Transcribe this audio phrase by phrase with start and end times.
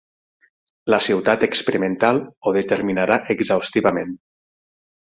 [0.93, 4.21] La ciutat experimental ho determinarà exhaustivament.